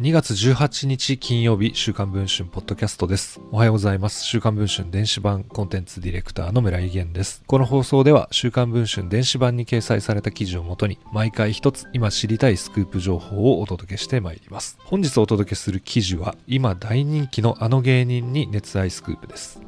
[0.00, 3.40] 2月18日金曜日、週刊文春ポッドキャストです。
[3.50, 4.24] おはようございます。
[4.24, 7.42] 週刊文春電子版コンテンツディレクターの村井源です。
[7.48, 14.78] この放送では、週刊文春電子版に掲載された記事をもとに、毎回一つ今知りたいスクープ情報をお届けしてまいります。
[14.84, 19.60] 本日お届けする記事は、今大人気のあの芸人に熱愛スクープです。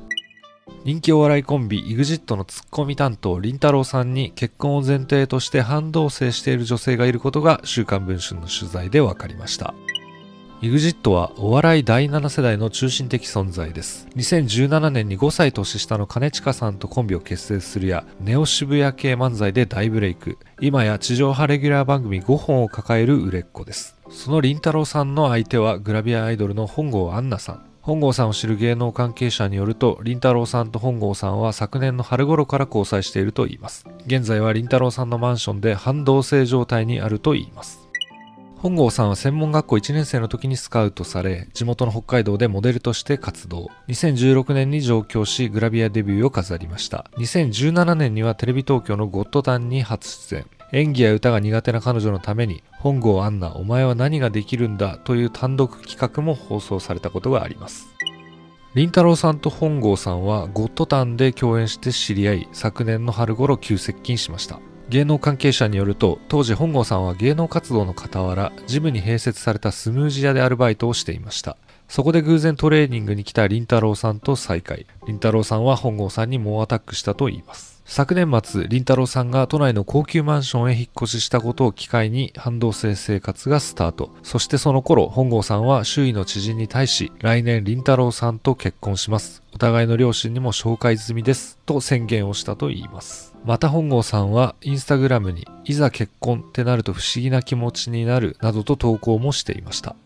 [0.85, 9.75] 人気お笑いコンビ EXIT のツッコミ担当りんたろーさんに結婚を前提として半同棲している女性がいることが週刊文春の取材で分かりました。
[10.63, 14.07] EXIT はお笑い第7世代の中心的存在です。
[14.17, 20.37] 2017年に5歳年下の兼近さんとコンビを結成するや、ネオ渋谷系漫才で大ブレイク。
[20.61, 23.97] 今や地上波レギュラー番組5本を抱える売れっ子です。
[24.11, 27.65] そのりんたろーさんの相手はグラビアアイドルの本郷杏奈さん。
[27.81, 33.87] 本郷さんを知る芸能関係者によると、りんたろーさんと本郷さんは昨年の春頃から交際しているといいます。
[34.05, 37.80] 現在はりんたろーさんのマンションで半同棲状態にあるといいます。
[38.63, 43.71] 本郷さんは専門学校1年生の時にスカウトされ、地元の北海道でモデルとして活動。
[43.89, 47.11] 2016年に上京し、グラビアデビューを飾りました。
[47.17, 50.47] 2017年にはテレビ東京のゴッドタンに初出演。
[50.73, 57.87] 演技や歌が苦手な彼女のために、本郷アンナ、お前は何ができるんだという単独企画も放送されたことがあります。
[58.75, 64.61] りんたろーさんと本郷さんはゴッドタンで共演して知り合い、昨年の春頃急接近しました。
[64.91, 71.57] 芸能関係者によると、当時本郷さんは芸能活動の傍ら、ジムに併設されたスムージー屋でアルバイトをしていました。
[71.89, 74.87] そこで偶然トレーニングに来たりんたろーさんと再会。
[75.07, 77.70] りんたろーさんは本郷さんに猛アタックしたといいます。
[77.93, 84.11] 昨年末、りんたろーさんが都内の高級マンションへ引っ越ししたことを機会に反動性生活がスタート。
[84.23, 89.43] そしてその頃、本郷さんは周囲の知人に対し、来年りんたろーさんと結婚します。
[89.53, 91.59] お互いの両親にも紹介済みです。
[91.67, 93.35] と宣言をしたといいます。
[93.45, 99.97] また本郷さんはインスタグラムにいざ結婚ってなると不思議な気持ちになるなどと投稿もしていました。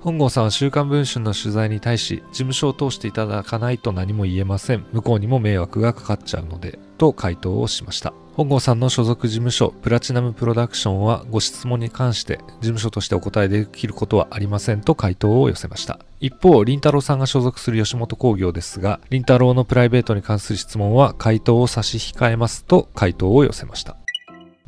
[0.00, 4.84] 本郷さんは週刊文春の取材に対し、事務所を通していただかないと何も言えません。
[4.92, 8.12] 向こうにも迷惑がかかっちゃうので、と回答をしました。
[8.38, 15.98] 本郷さんの所属事務所、プラチナムプロダクションはご質問に関して事務所としてお答えできることはありませんと回答を寄せました。
[16.20, 23.96] 一方、林太郎さんが所属する吉本興業ですが、林太郎のプライベートに関する質問は回答を差し控えますと回答を寄せました。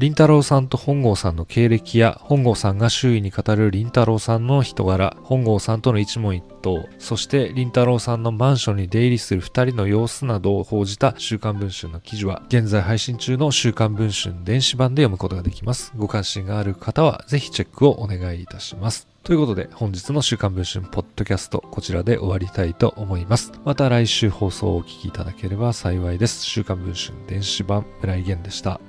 [0.00, 15.92] 林太郎さんと本郷さんの経歴や本郷さんが周囲に語る林太郎さんの人柄、本郷さんとの一問一答、そして林太郎さんのマンションに出入りする二人の様子などを報じた週刊文春の記事は現在配信中の週刊文春電子版で読むことができます。
[15.94, 19.06] ご関心がある方はぜひチェックをお願いいたします。
[19.22, 23.52] ということで本日の週刊文春ポッドキャストこちらで終わりたいと思います。
[23.66, 26.42] また来週放送をお聞きいただければ幸いです。
[26.46, 28.80] 週刊文春電子版村井源でした。